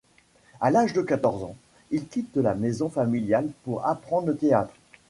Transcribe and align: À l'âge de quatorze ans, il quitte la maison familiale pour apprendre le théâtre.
À 0.61 0.71
l'âge 0.71 0.93
de 0.93 1.01
quatorze 1.03 1.43
ans, 1.43 1.55
il 1.91 2.07
quitte 2.07 2.35
la 2.37 2.55
maison 2.55 2.89
familiale 2.89 3.47
pour 3.65 3.85
apprendre 3.85 4.29
le 4.29 4.35
théâtre. 4.35 4.73